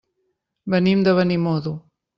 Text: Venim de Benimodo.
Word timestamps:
Venim 0.75 1.05
de 1.09 1.15
Benimodo. 1.21 1.79